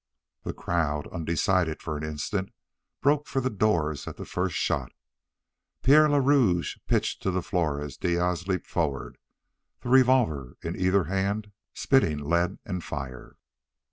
[0.41, 2.49] The crowd, undecided for an instant,
[3.01, 4.91] broke for the doors at the first shot;
[5.83, 9.19] Pierre le Rouge pitched to the floor as Diaz leaped forward,
[9.81, 13.35] the revolver in either hand spitting lead and fire.